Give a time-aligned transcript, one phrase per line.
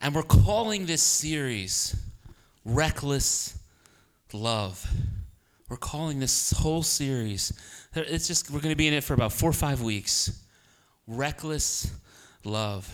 [0.00, 1.96] And we're calling this series
[2.64, 3.58] Reckless
[4.32, 4.86] Love.
[5.68, 7.52] We're calling this whole series,
[7.94, 10.44] it's just, we're going to be in it for about four or five weeks.
[11.06, 11.90] Reckless
[12.44, 12.88] Love.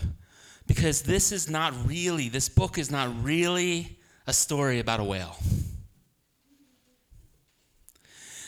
[0.67, 5.37] Because this is not really, this book is not really a story about a whale.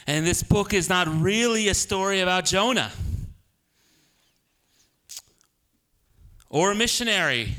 [0.08, 2.92] And this book is not really a story about Jonah
[6.50, 7.56] or a missionary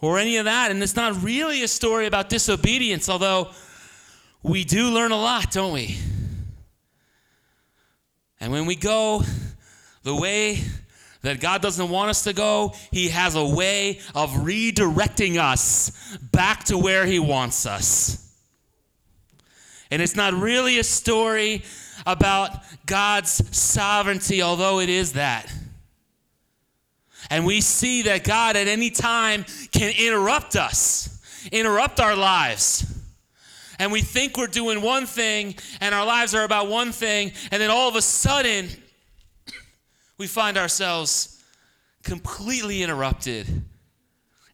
[0.00, 0.70] or any of that.
[0.70, 3.50] And it's not really a story about disobedience, although
[4.42, 5.98] we do learn a lot, don't we?
[8.40, 9.22] And when we go
[10.02, 10.60] the way
[11.22, 16.64] that God doesn't want us to go, He has a way of redirecting us back
[16.64, 18.26] to where He wants us.
[19.90, 21.64] And it's not really a story
[22.06, 22.52] about
[22.86, 25.52] God's sovereignty, although it is that.
[27.30, 32.84] And we see that God at any time can interrupt us, interrupt our lives.
[33.78, 37.62] And we think we're doing one thing and our lives are about one thing, and
[37.62, 38.68] then all of a sudden,
[40.18, 41.42] we find ourselves
[42.02, 43.46] completely interrupted.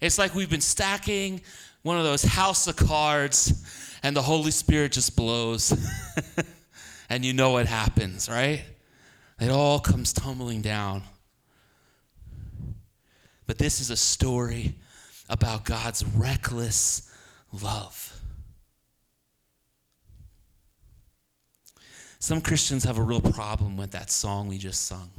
[0.01, 1.41] It's like we've been stacking
[1.83, 5.73] one of those house of cards, and the Holy Spirit just blows.
[7.09, 8.63] and you know what happens, right?
[9.41, 11.03] It all comes tumbling down.
[13.47, 14.75] But this is a story
[15.29, 17.11] about God's reckless
[17.53, 18.21] love.
[22.19, 25.11] Some Christians have a real problem with that song we just sung.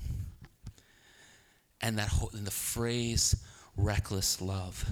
[1.80, 3.36] And that whole, and the phrase
[3.78, 4.83] reckless love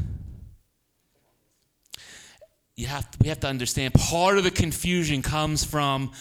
[2.78, 6.12] you have to, we have to understand part of the confusion comes from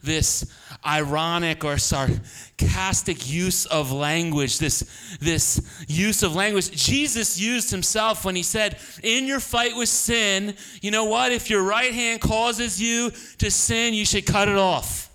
[0.00, 0.46] this
[0.86, 6.70] ironic or sarcastic use of language this this use of language.
[6.70, 11.32] Jesus used himself when he said in your fight with sin you know what?
[11.32, 15.10] If your right hand causes you to sin you should cut it off.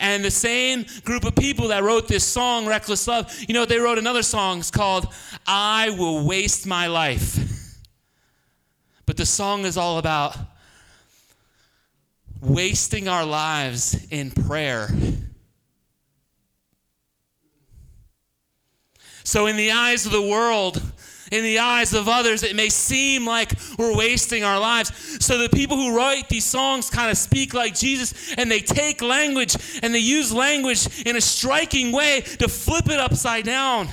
[0.00, 3.78] And the same group of people that wrote this song reckless love you know they
[3.78, 4.58] wrote another song.
[4.58, 5.06] It's called
[5.46, 7.62] i will waste my life
[9.06, 10.36] but the song is all about
[12.40, 14.88] wasting our lives in prayer.
[19.22, 20.80] So, in the eyes of the world,
[21.32, 25.24] in the eyes of others, it may seem like we're wasting our lives.
[25.24, 29.02] So, the people who write these songs kind of speak like Jesus and they take
[29.02, 33.88] language and they use language in a striking way to flip it upside down,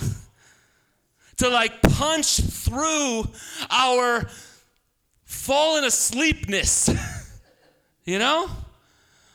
[1.37, 3.23] to like punch through
[3.71, 4.27] our
[5.43, 6.89] fallen asleepness.
[8.05, 8.49] you know?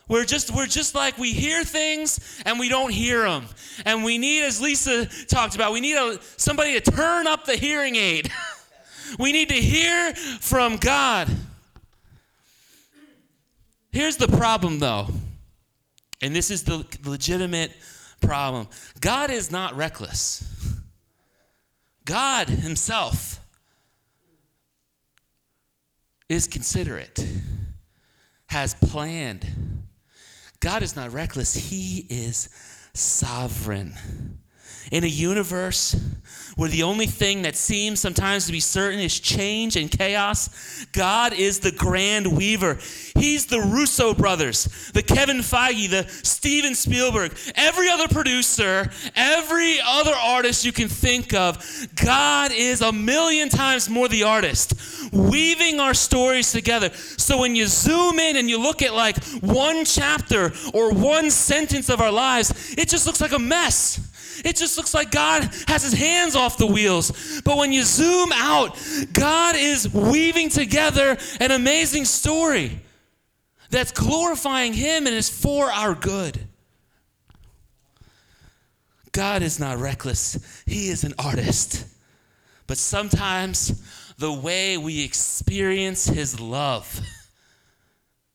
[0.08, 3.44] We're just we're just like we hear things and we don't hear them.
[3.84, 7.56] And we need as Lisa talked about, we need a, somebody to turn up the
[7.56, 8.32] hearing aid.
[9.18, 11.28] we need to hear from God.
[13.92, 15.08] Here's the problem though.
[16.22, 17.72] And this is the legitimate
[18.22, 18.66] problem.
[19.00, 20.42] God is not reckless.
[22.06, 23.37] God himself
[26.28, 27.26] is considerate,
[28.46, 29.46] has planned.
[30.60, 32.48] God is not reckless, He is
[32.92, 33.94] sovereign.
[34.90, 35.94] In a universe
[36.56, 41.32] where the only thing that seems sometimes to be certain is change and chaos, God
[41.32, 42.78] is the grand weaver.
[43.14, 50.14] He's the Russo brothers, the Kevin Feige, the Steven Spielberg, every other producer, every other
[50.14, 51.64] artist you can think of.
[51.94, 54.74] God is a million times more the artist,
[55.12, 56.90] weaving our stories together.
[56.92, 61.88] So when you zoom in and you look at like one chapter or one sentence
[61.88, 64.07] of our lives, it just looks like a mess.
[64.44, 67.40] It just looks like God has his hands off the wheels.
[67.44, 68.78] But when you zoom out,
[69.12, 72.80] God is weaving together an amazing story
[73.70, 76.38] that's glorifying him and is for our good.
[79.12, 81.86] God is not reckless, he is an artist.
[82.66, 87.00] But sometimes the way we experience his love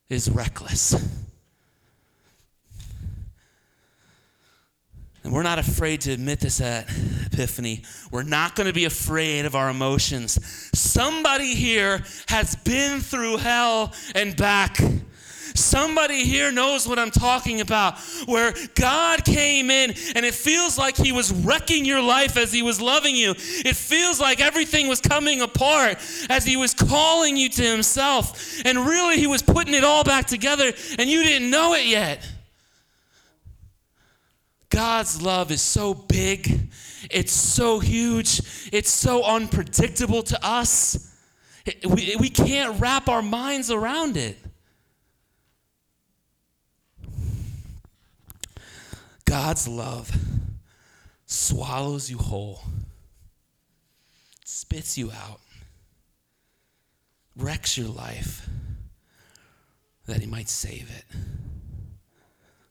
[0.09, 0.95] is reckless.
[5.23, 6.89] And we're not afraid to admit this at
[7.31, 7.83] Epiphany.
[8.11, 10.37] We're not going to be afraid of our emotions.
[10.73, 14.79] Somebody here has been through hell and back.
[15.55, 20.97] Somebody here knows what I'm talking about, where God came in and it feels like
[20.97, 23.31] He was wrecking your life as He was loving you.
[23.31, 25.99] It feels like everything was coming apart
[26.29, 28.61] as He was calling you to Himself.
[28.65, 32.27] And really, He was putting it all back together and you didn't know it yet.
[34.73, 36.71] God's love is so big,
[37.11, 38.41] it's so huge,
[38.73, 41.15] it's so unpredictable to us.
[41.87, 44.35] We, we can't wrap our minds around it.
[49.25, 50.11] God's love
[51.27, 52.63] swallows you whole,
[54.43, 55.39] spits you out,
[57.35, 58.49] wrecks your life
[60.07, 61.05] that he might save it.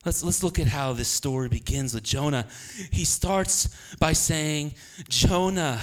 [0.05, 2.47] Let's, let's look at how this story begins with Jonah.
[2.91, 3.69] He starts
[4.01, 4.75] by saying,
[5.09, 5.81] Jonah,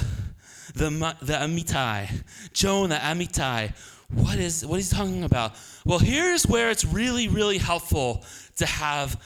[0.75, 0.89] the,
[1.21, 2.24] the Amittai.
[2.51, 3.74] Jonah, Amittai.
[4.13, 5.54] What is, what is he talking about?
[5.86, 8.25] Well, here's where it's really, really helpful
[8.57, 9.21] to have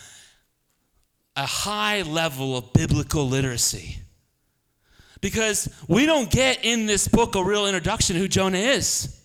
[1.35, 3.97] a high level of biblical literacy.
[5.21, 9.22] Because we don't get in this book a real introduction who Jonah is.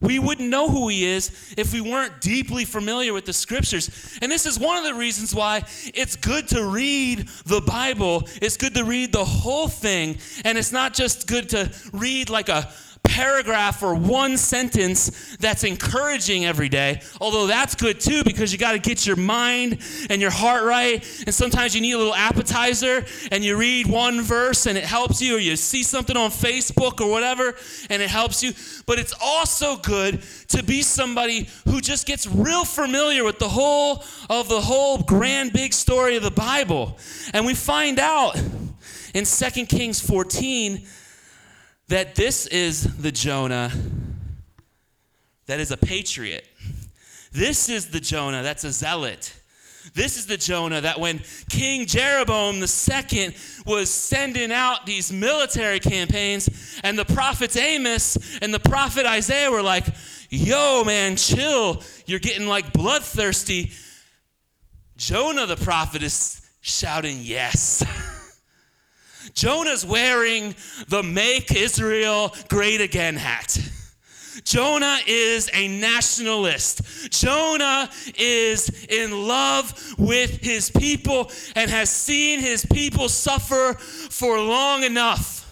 [0.00, 4.18] We wouldn't know who he is if we weren't deeply familiar with the scriptures.
[4.22, 8.28] And this is one of the reasons why it's good to read the Bible.
[8.40, 10.18] It's good to read the whole thing.
[10.44, 12.72] And it's not just good to read like a
[13.08, 17.00] paragraph or one sentence that's encouraging every day.
[17.20, 19.78] Although that's good too because you got to get your mind
[20.10, 21.02] and your heart right.
[21.24, 25.22] And sometimes you need a little appetizer and you read one verse and it helps
[25.22, 27.56] you, or you see something on Facebook or whatever
[27.88, 28.52] and it helps you.
[28.86, 34.04] But it's also good to be somebody who just gets real familiar with the whole
[34.28, 36.98] of the whole grand big story of the Bible.
[37.32, 38.36] And we find out
[39.14, 40.86] in 2 Kings 14
[41.88, 43.72] that this is the Jonah
[45.46, 46.46] that is a patriot.
[47.32, 49.34] This is the Jonah that's a zealot.
[49.94, 53.34] This is the Jonah that when King Jeroboam II
[53.66, 59.62] was sending out these military campaigns, and the prophets Amos and the prophet Isaiah were
[59.62, 59.86] like,
[60.30, 61.82] Yo, man, chill.
[62.04, 63.72] You're getting like bloodthirsty.
[64.98, 67.82] Jonah the prophet is shouting, Yes.
[69.34, 70.54] Jonah's wearing
[70.88, 73.58] the Make Israel Great Again hat.
[74.44, 77.10] Jonah is a nationalist.
[77.10, 84.84] Jonah is in love with his people and has seen his people suffer for long
[84.84, 85.44] enough.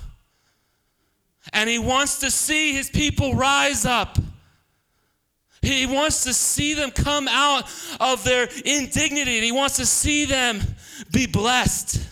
[1.53, 4.19] And he wants to see his people rise up.
[5.63, 7.65] He wants to see them come out
[7.99, 10.61] of their indignity and he wants to see them
[11.13, 12.07] be blessed.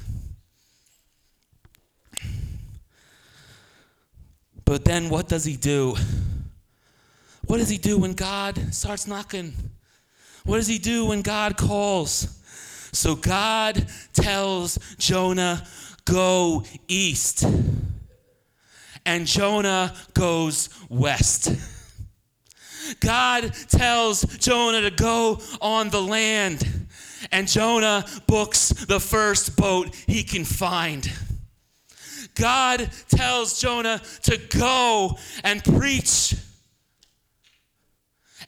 [4.64, 5.96] But then what does he do?
[7.46, 9.52] What does he do when God starts knocking?
[10.44, 12.40] What does he do when God calls?
[12.93, 15.66] So God tells Jonah,
[16.05, 17.44] Go east.
[19.06, 21.55] And Jonah goes west.
[23.00, 26.87] God tells Jonah to go on the land.
[27.32, 31.10] And Jonah books the first boat he can find.
[32.34, 36.34] God tells Jonah to go and preach.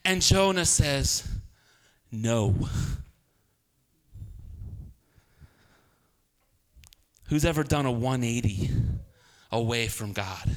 [0.03, 1.27] And Jonah says,
[2.11, 2.55] No.
[7.29, 8.69] Who's ever done a 180
[9.51, 10.55] away from God?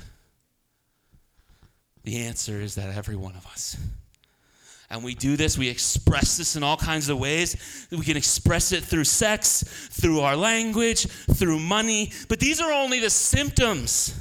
[2.05, 3.77] The answer is that every one of us.
[4.91, 7.87] And we do this, we express this in all kinds of ways.
[7.93, 12.13] We can express it through sex, through our language, through money.
[12.29, 14.19] But these are only the symptoms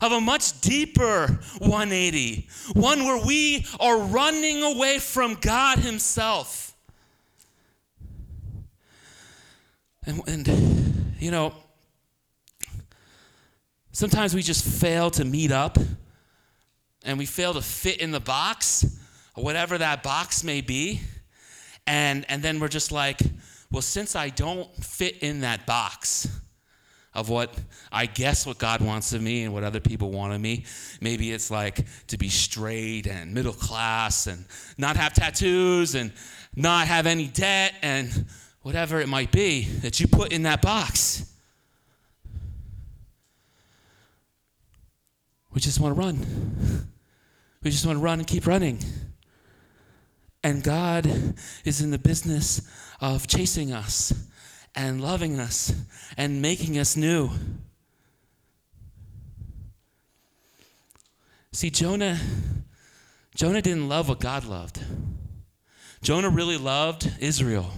[0.00, 6.74] of a much deeper 180, one where we are running away from God Himself.
[10.06, 11.52] And, and you know,
[13.92, 15.76] sometimes we just fail to meet up
[17.04, 18.96] and we fail to fit in the box
[19.40, 21.00] whatever that box may be.
[21.86, 23.20] And, and then we're just like,
[23.70, 26.28] well, since I don't fit in that box
[27.12, 27.52] of what
[27.90, 30.64] I guess what God wants of me and what other people want of me,
[31.00, 34.44] maybe it's like to be straight and middle class and
[34.78, 36.12] not have tattoos and
[36.54, 38.26] not have any debt and
[38.62, 41.26] whatever it might be that you put in that box.
[45.52, 46.88] We just want to run.
[47.62, 48.78] We just want to run and keep running.
[50.42, 51.06] And God
[51.64, 52.62] is in the business
[53.00, 54.12] of chasing us
[54.74, 55.72] and loving us
[56.16, 57.30] and making us new.
[61.52, 62.18] See, Jonah,
[63.34, 64.80] Jonah didn't love what God loved.
[66.02, 67.70] Jonah really loved Israel.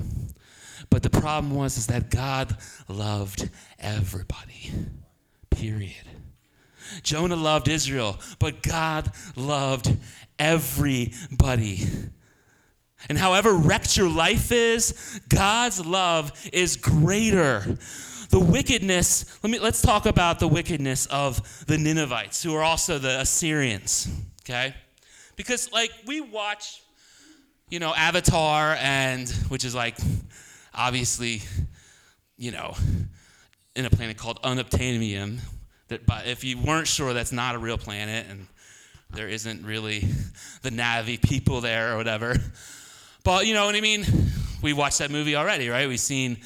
[0.91, 4.71] But the problem was is that God loved everybody.
[5.51, 6.07] Period.
[7.03, 9.97] Jonah loved Israel, but God loved
[10.39, 11.89] everybody.
[13.09, 17.79] And however wrecked your life is, God's love is greater.
[18.31, 22.99] The wickedness, let me let's talk about the wickedness of the Ninevites, who are also
[22.99, 24.09] the Assyrians.
[24.45, 24.75] Okay?
[25.37, 26.83] Because like we watch,
[27.69, 29.97] you know, Avatar and which is like
[30.75, 31.43] obviously,
[32.37, 32.75] you know,
[33.77, 35.39] in a planet called Unobtainium.
[35.89, 38.47] That but if you weren't sure that's not a real planet and
[39.11, 40.07] there isn't really
[40.63, 42.37] the Na'vi people there or whatever.
[43.25, 44.05] But you know what I mean?
[44.63, 45.89] We watched that movie already, right?
[45.89, 46.39] We've seen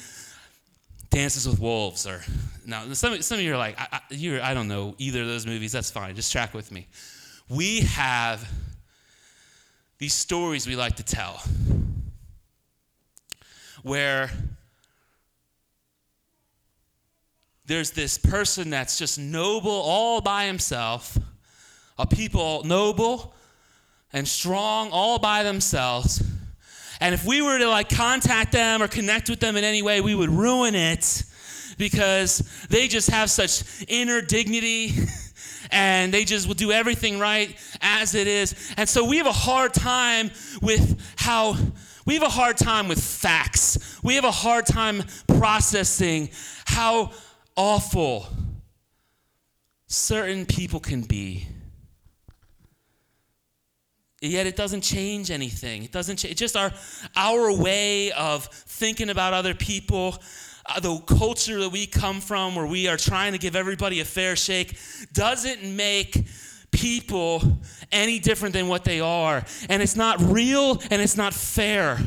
[1.09, 2.21] Dances with Wolves, or
[2.65, 5.27] now some, some of you are like, I, I, you're, I don't know either of
[5.27, 5.71] those movies.
[5.71, 6.15] That's fine.
[6.15, 6.87] Just track with me.
[7.49, 8.47] We have
[9.97, 11.41] these stories we like to tell
[13.81, 14.29] where
[17.65, 21.17] there's this person that's just noble all by himself,
[21.97, 23.33] a people noble
[24.13, 26.21] and strong all by themselves
[26.99, 30.01] and if we were to like contact them or connect with them in any way,
[30.01, 31.23] we would ruin it
[31.77, 32.39] because
[32.69, 34.93] they just have such inner dignity
[35.71, 38.73] and they just will do everything right as it is.
[38.77, 41.55] And so we have a hard time with how
[42.05, 43.99] we have a hard time with facts.
[44.01, 46.29] We have a hard time processing
[46.65, 47.11] how
[47.55, 48.27] awful
[49.87, 51.47] certain people can be
[54.21, 55.83] yet it doesn't change anything.
[55.83, 56.71] It doesn't change just our
[57.15, 60.17] our way of thinking about other people
[60.67, 64.05] uh, the culture that we come from where we are trying to give everybody a
[64.05, 64.77] fair shake
[65.13, 66.27] doesn't make
[66.71, 67.41] people
[67.91, 69.45] any different than what they are.
[69.69, 71.97] And it's not real and it's not fair.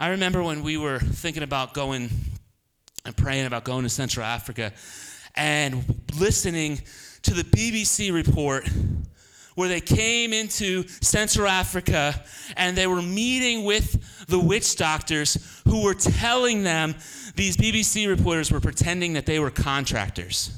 [0.00, 2.10] I remember when we were thinking about going
[3.04, 4.72] and praying about going to central africa
[5.34, 6.80] and listening
[7.22, 8.68] to the BBC report
[9.54, 12.22] where they came into Central Africa
[12.56, 16.94] and they were meeting with the witch doctors who were telling them
[17.34, 20.56] these BBC reporters were pretending that they were contractors.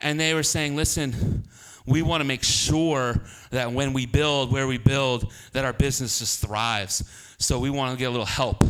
[0.00, 1.44] And they were saying, listen,
[1.86, 6.18] we want to make sure that when we build, where we build, that our business
[6.18, 7.02] just thrives.
[7.38, 8.64] So we want to get a little help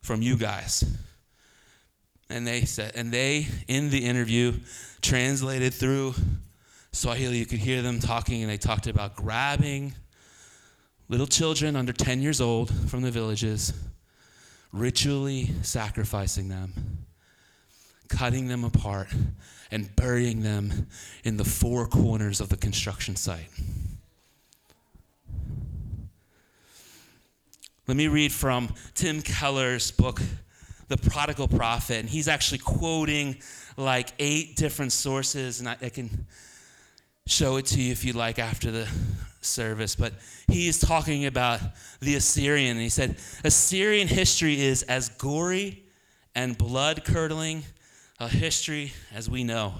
[0.00, 0.84] from you guys.
[2.30, 4.52] And they said, and they, in the interview,
[5.02, 6.14] translated through
[6.92, 9.94] Swahili, you could hear them talking, and they talked about grabbing
[11.08, 13.72] little children under 10 years old from the villages,
[14.72, 16.72] ritually sacrificing them,
[18.08, 19.08] cutting them apart,
[19.72, 20.86] and burying them
[21.24, 23.50] in the four corners of the construction site.
[27.88, 30.20] Let me read from Tim Keller's book,
[30.90, 33.36] the prodigal prophet, and he's actually quoting
[33.76, 36.26] like eight different sources, and I, I can
[37.28, 38.88] show it to you if you'd like after the
[39.40, 39.94] service.
[39.94, 40.14] But
[40.48, 41.60] he is talking about
[42.00, 45.84] the Assyrian, and he said, Assyrian history is as gory
[46.34, 47.62] and blood curdling
[48.18, 49.74] a history as we know.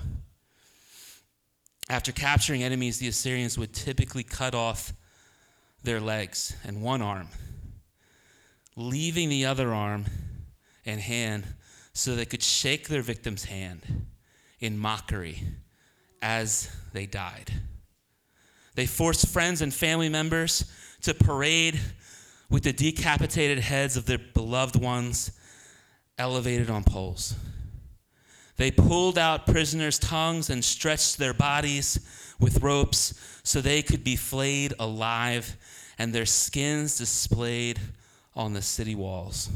[1.88, 4.93] After capturing enemies, the Assyrians would typically cut off
[5.83, 7.26] their legs and one arm,
[8.76, 10.07] leaving the other arm
[10.85, 11.45] and hand
[11.93, 14.07] so they could shake their victim's hand
[14.61, 15.43] in mockery
[16.23, 17.53] as they died.
[18.75, 20.71] They forced friends and family members
[21.03, 21.79] to parade
[22.49, 25.33] with the decapitated heads of their beloved ones
[26.19, 27.35] elevated on poles.
[28.57, 31.99] They pulled out prisoners' tongues and stretched their bodies
[32.39, 35.57] with ropes so they could be flayed alive
[35.99, 37.81] and their skins displayed
[38.35, 39.49] on the city walls.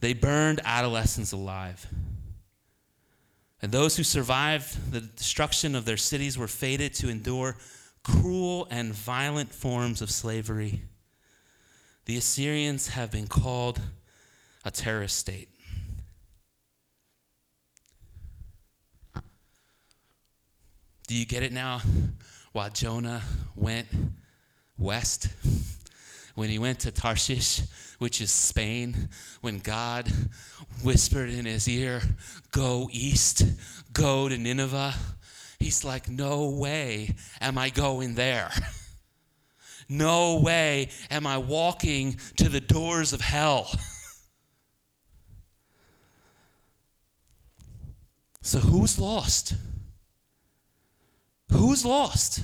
[0.00, 1.86] They burned adolescents alive.
[3.62, 7.56] And those who survived the destruction of their cities were fated to endure
[8.02, 10.82] cruel and violent forms of slavery.
[12.06, 13.80] The Assyrians have been called
[14.64, 15.48] a terrorist state.
[21.06, 21.82] Do you get it now?
[22.52, 23.22] While Jonah
[23.54, 23.88] went
[24.78, 25.28] west,
[26.40, 27.60] when he went to Tarshish,
[27.98, 29.10] which is Spain,
[29.42, 30.10] when God
[30.82, 32.00] whispered in his ear,
[32.50, 33.44] Go east,
[33.92, 34.94] go to Nineveh,
[35.58, 38.50] he's like, No way am I going there.
[39.86, 43.70] No way am I walking to the doors of hell.
[48.40, 49.54] So, who's lost?
[51.52, 52.40] Who's lost?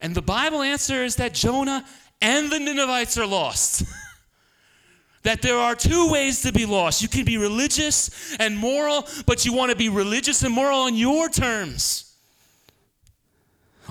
[0.00, 1.84] And the Bible answer is that Jonah
[2.20, 3.84] and the Ninevites are lost.
[5.22, 7.02] that there are two ways to be lost.
[7.02, 10.94] You can be religious and moral, but you want to be religious and moral on
[10.94, 12.06] your terms.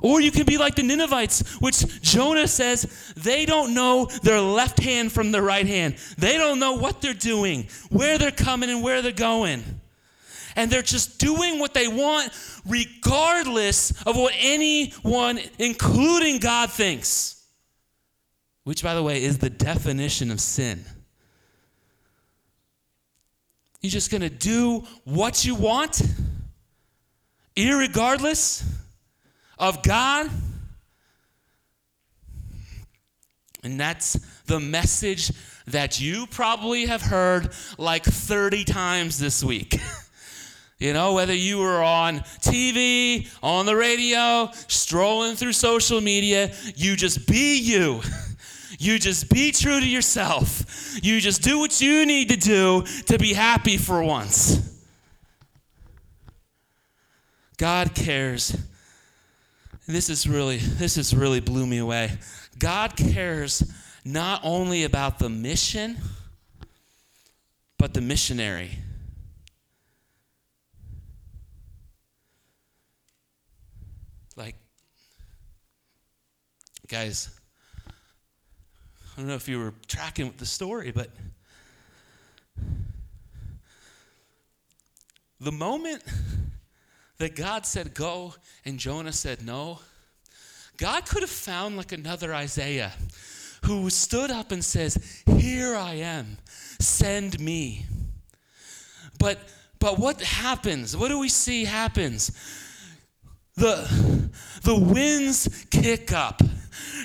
[0.01, 4.79] Or you can be like the Ninevites, which Jonah says they don't know their left
[4.79, 5.97] hand from their right hand.
[6.17, 9.78] They don't know what they're doing, where they're coming, and where they're going.
[10.56, 12.32] And they're just doing what they want,
[12.65, 17.44] regardless of what anyone, including God, thinks.
[18.63, 20.84] Which, by the way, is the definition of sin.
[23.82, 26.01] You're just going to do what you want,
[27.56, 28.63] irregardless
[29.58, 30.29] of God.
[33.63, 34.13] And that's
[34.46, 35.32] the message
[35.68, 39.79] that you probably have heard like 30 times this week.
[40.79, 46.95] you know, whether you were on TV, on the radio, strolling through social media, you
[46.95, 48.01] just be you.
[48.81, 51.03] You just be true to yourself.
[51.03, 54.57] You just do what you need to do to be happy for once.
[57.57, 58.55] God cares
[59.89, 62.12] this is really this has really blew me away.
[62.59, 63.63] God cares
[64.05, 65.98] not only about the mission,
[67.79, 68.77] but the missionary.
[74.39, 74.55] Like,
[76.88, 77.29] guys,
[77.86, 77.91] I
[79.17, 81.10] don't know if you were tracking with the story, but
[85.41, 86.03] the moment
[87.17, 89.81] that God said go and Jonah said no,
[90.77, 92.93] God could have found like another Isaiah
[93.65, 96.38] who stood up and says, Here I am,
[96.79, 97.86] send me.
[99.19, 99.38] But
[99.79, 100.96] but what happens?
[100.96, 102.31] What do we see happens?
[103.55, 104.18] The,
[104.63, 106.41] the winds kick up.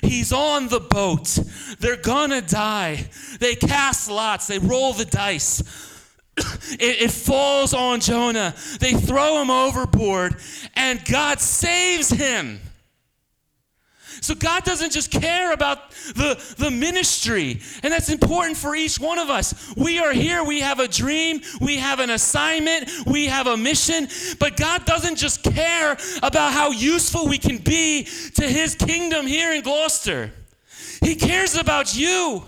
[0.02, 1.38] He's on the boat.
[1.80, 3.08] They're gonna die.
[3.40, 5.62] They cast lots, they roll the dice
[6.80, 8.54] it, it falls on Jonah.
[8.80, 10.36] They throw him overboard,
[10.74, 12.60] and God saves him.
[14.24, 19.18] So God doesn't just care about the, the ministry, and that's important for each one
[19.18, 19.74] of us.
[19.76, 24.08] We are here, we have a dream, we have an assignment, we have a mission,
[24.40, 28.04] but God doesn't just care about how useful we can be
[28.36, 30.32] to his kingdom here in Gloucester.
[31.02, 32.44] He cares about you.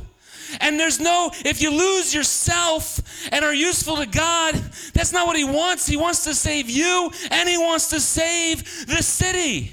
[0.61, 4.55] And there's no, if you lose yourself and are useful to God,
[4.95, 5.87] that's not what He wants.
[5.89, 9.73] He wants to save you and He wants to save the city.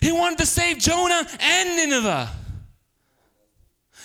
[0.00, 2.30] He wanted to save Jonah and Nineveh.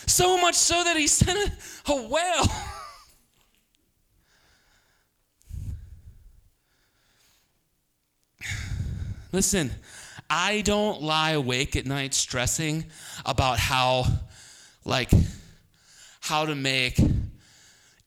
[0.08, 2.45] So much so that He sent a, a whale.
[9.32, 9.71] Listen,
[10.30, 12.86] I don't lie awake at night stressing
[13.25, 14.06] about how
[14.84, 15.12] like
[16.19, 16.99] how to make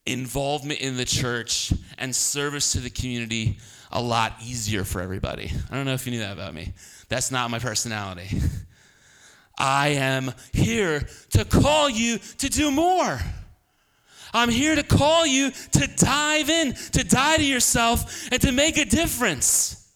[0.06, 3.58] involvement in the church and service to the community
[3.90, 5.50] a lot easier for everybody.
[5.70, 6.72] I don't know if you knew that about me.
[7.14, 8.40] That's not my personality.
[9.56, 13.20] I am here to call you to do more.
[14.32, 18.78] I'm here to call you to dive in, to die to yourself, and to make
[18.78, 19.88] a difference.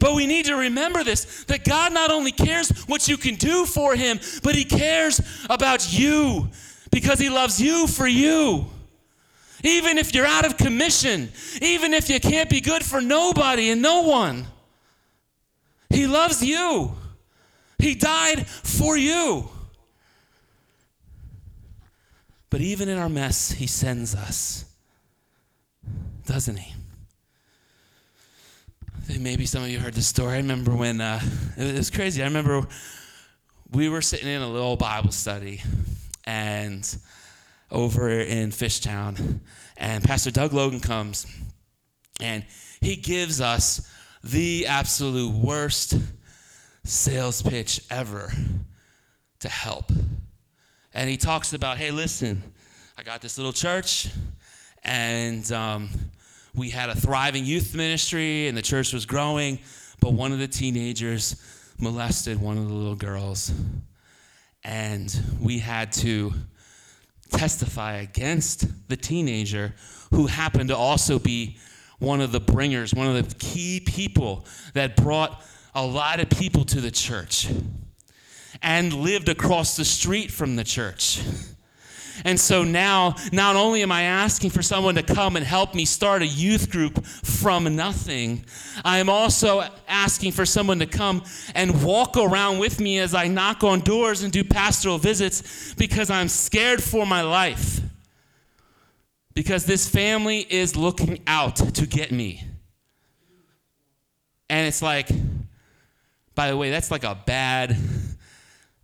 [0.00, 3.64] But we need to remember this that God not only cares what you can do
[3.64, 6.50] for Him, but He cares about you
[6.90, 8.66] because He loves you for you.
[9.64, 11.30] Even if you're out of commission,
[11.62, 14.46] even if you can't be good for nobody and no one,
[15.92, 16.92] He loves you.
[17.78, 19.48] He died for you.
[22.50, 24.64] But even in our mess, He sends us,
[26.26, 26.74] doesn't He?
[29.18, 30.34] maybe some of you heard the story.
[30.34, 31.20] I remember when uh,
[31.56, 32.22] it was crazy.
[32.22, 32.66] I remember
[33.70, 35.60] we were sitting in a little Bible study,
[36.24, 36.96] and
[37.70, 39.40] over in Fishtown,
[39.76, 41.26] and Pastor Doug Logan comes,
[42.20, 42.44] and
[42.80, 43.86] he gives us
[44.22, 45.98] the absolute worst
[46.84, 48.32] sales pitch ever
[49.40, 49.90] to help.
[50.94, 52.42] And he talks about, hey, listen,
[52.96, 54.08] I got this little church,
[54.84, 55.88] and um,
[56.54, 59.58] we had a thriving youth ministry and the church was growing,
[60.00, 61.36] but one of the teenagers
[61.78, 63.52] molested one of the little girls.
[64.64, 66.32] And we had to
[67.30, 69.74] testify against the teenager
[70.10, 71.56] who happened to also be
[72.02, 75.42] one of the bringers, one of the key people that brought
[75.74, 77.48] a lot of people to the church
[78.60, 81.22] and lived across the street from the church.
[82.24, 85.84] And so now, not only am I asking for someone to come and help me
[85.84, 88.44] start a youth group from nothing,
[88.84, 93.28] I am also asking for someone to come and walk around with me as I
[93.28, 97.80] knock on doors and do pastoral visits because I'm scared for my life.
[99.34, 102.44] Because this family is looking out to get me.
[104.50, 105.08] And it's like,
[106.34, 107.76] By the way, that's like a bad,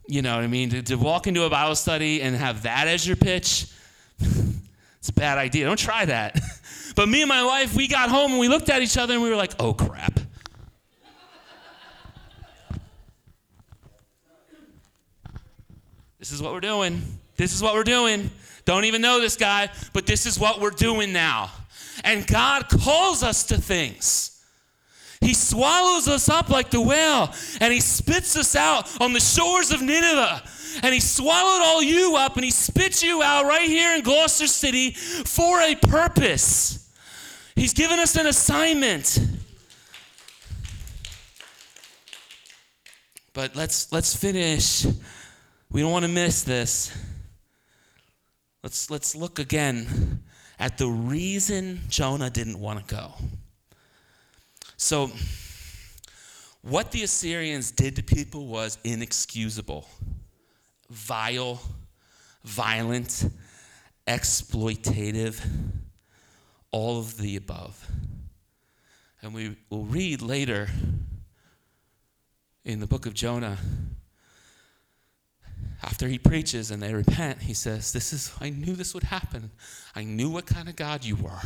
[0.07, 0.71] you know what I mean?
[0.71, 3.67] To, to walk into a Bible study and have that as your pitch,
[4.21, 5.67] it's a bad idea.
[5.67, 6.39] Don't try that.
[6.97, 9.23] But me and my wife, we got home and we looked at each other and
[9.23, 10.19] we were like, oh crap.
[16.19, 17.01] This is what we're doing.
[17.37, 18.31] This is what we're doing.
[18.69, 21.51] Don't even know this guy, but this is what we're doing now.
[22.05, 24.45] And God calls us to things.
[25.23, 29.71] He swallows us up like the whale and he spits us out on the shores
[29.71, 30.43] of Nineveh.
[30.83, 34.47] And he swallowed all you up and he spits you out right here in Gloucester
[34.47, 36.93] City for a purpose.
[37.57, 39.19] He's given us an assignment.
[43.33, 44.85] But let's let's finish.
[45.71, 46.95] We don't want to miss this.
[48.63, 50.25] Let's let's look again
[50.59, 53.13] at the reason Jonah didn't want to go.
[54.77, 55.11] So,
[56.63, 59.89] what the Assyrians did to people was inexcusable,
[60.91, 61.61] vile,
[62.45, 63.31] violent,
[64.09, 65.41] exploitative,
[66.73, 67.89] all of the above.
[69.23, 70.69] And we will read later
[72.65, 73.59] in the book of Jonah
[75.83, 79.51] after he preaches and they repent, he says, This is, I knew this would happen.
[79.95, 81.41] I knew what kind of God you were.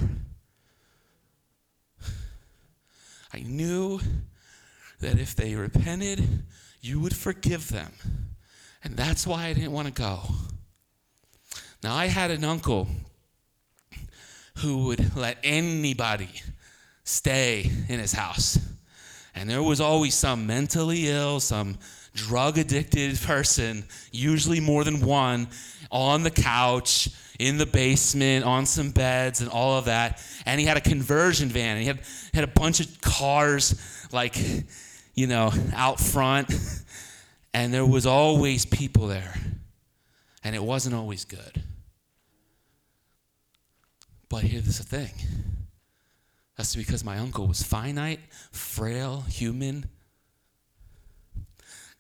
[3.35, 4.01] I knew
[5.01, 6.45] that if they repented,
[6.81, 7.93] you would forgive them.
[8.85, 10.21] And that's why I didn't want to go.
[11.83, 12.89] Now, I had an uncle
[14.59, 16.31] who would let anybody
[17.05, 18.59] stay in his house.
[19.35, 21.79] And there was always some mentally ill, some
[22.15, 25.49] drug addicted person, usually more than one,
[25.91, 30.23] on the couch, in the basement, on some beds, and all of that.
[30.47, 32.01] And he had a conversion van, and he had,
[32.35, 34.37] had a bunch of cars, like,
[35.15, 36.51] you know, out front.
[37.55, 39.35] And there was always people there.
[40.45, 41.63] And it wasn't always good.
[44.29, 45.13] But here's the thing
[46.57, 48.21] that's because my uncle was finite,
[48.51, 49.87] frail, human,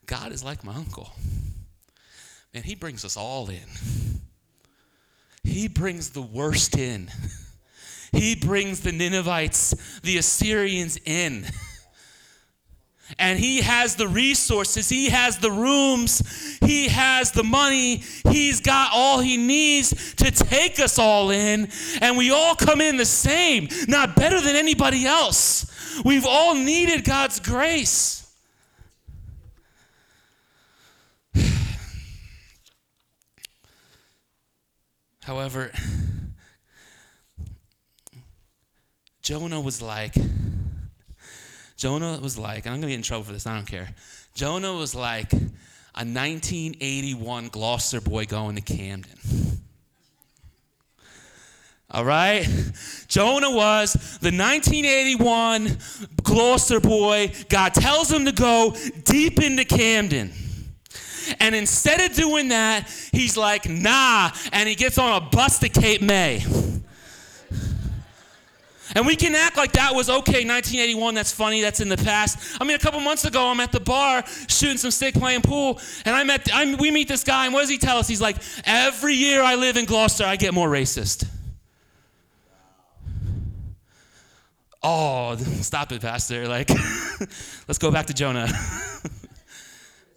[0.06, 1.10] God is like my uncle.
[2.54, 3.68] And he brings us all in.
[5.44, 7.10] He brings the worst in.
[8.12, 11.46] He brings the Ninevites, the Assyrians in.
[13.18, 18.90] And he has the resources, he has the rooms, he has the money, he's got
[18.92, 21.68] all he needs to take us all in.
[22.00, 25.66] And we all come in the same, not better than anybody else.
[26.04, 28.21] We've all needed God's grace.
[35.22, 35.70] However,
[39.22, 40.14] Jonah was like,
[41.76, 43.90] Jonah was like, and I'm going to get in trouble for this, I don't care.
[44.34, 49.18] Jonah was like a 1981 Gloucester boy going to Camden.
[51.90, 52.48] All right?
[53.06, 55.78] Jonah was the 1981
[56.22, 57.30] Gloucester boy.
[57.48, 60.32] God tells him to go deep into Camden.
[61.40, 65.68] And instead of doing that, he's like, nah, and he gets on a bus to
[65.68, 66.44] Cape May.
[68.94, 72.58] And we can act like that was okay, 1981, that's funny, that's in the past.
[72.60, 75.80] I mean, a couple months ago, I'm at the bar shooting some stick, playing pool,
[76.04, 78.06] and I met, I'm, we meet this guy, and what does he tell us?
[78.06, 81.26] He's like, every year I live in Gloucester, I get more racist.
[84.82, 86.48] Oh, stop it, Pastor.
[86.48, 86.68] Like,
[87.68, 88.48] let's go back to Jonah.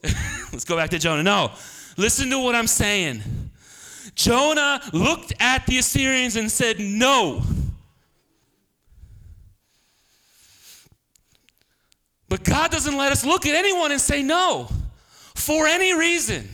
[0.51, 1.23] Let's go back to Jonah.
[1.23, 1.51] No,
[1.97, 3.21] listen to what I'm saying.
[4.15, 7.41] Jonah looked at the Assyrians and said, No.
[12.27, 14.67] But God doesn't let us look at anyone and say no
[15.35, 16.49] for any reason.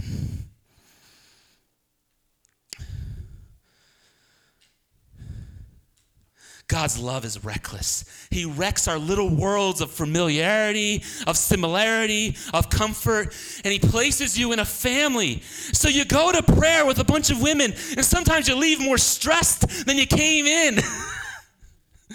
[6.72, 8.06] God's love is reckless.
[8.30, 14.54] He wrecks our little worlds of familiarity, of similarity, of comfort, and He places you
[14.54, 15.42] in a family.
[15.42, 18.98] So you go to prayer with a bunch of women, and sometimes you leave more
[18.98, 20.80] stressed than you came in.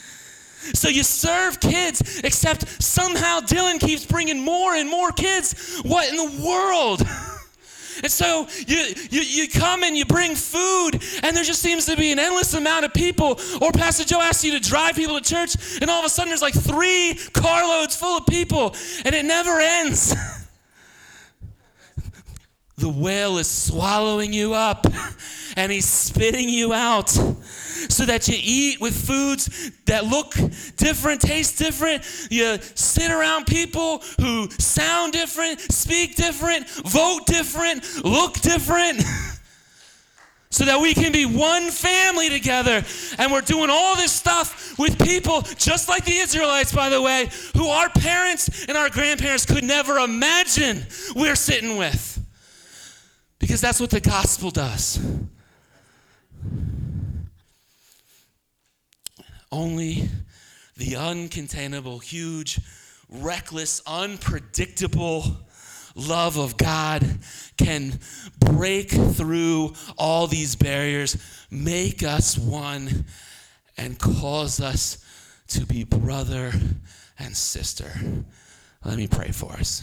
[0.73, 5.83] so you serve kids, except somehow Dylan keeps bringing more and more kids.
[5.85, 7.07] What in the world?
[8.03, 11.97] And so you, you, you come and you bring food, and there just seems to
[11.97, 13.41] be an endless amount of people.
[13.61, 16.31] Or Pastor Joe asks you to drive people to church, and all of a sudden
[16.31, 20.15] there's like three carloads full of people, and it never ends.
[22.77, 24.87] the whale is swallowing you up,
[25.57, 27.17] and he's spitting you out.
[27.89, 30.35] So that you eat with foods that look
[30.77, 32.03] different, taste different.
[32.31, 39.03] You sit around people who sound different, speak different, vote different, look different.
[40.51, 42.83] so that we can be one family together.
[43.19, 47.29] And we're doing all this stuff with people, just like the Israelites, by the way,
[47.55, 52.25] who our parents and our grandparents could never imagine we're sitting with.
[53.39, 54.99] Because that's what the gospel does.
[59.51, 60.09] Only
[60.77, 62.61] the uncontainable, huge,
[63.09, 65.25] reckless, unpredictable
[65.95, 67.19] love of God
[67.57, 67.99] can
[68.39, 71.17] break through all these barriers,
[71.51, 73.07] make us one,
[73.79, 74.99] and cause us
[75.49, 76.53] to be brother
[77.19, 77.91] and sister.
[78.85, 79.83] Let me pray for us.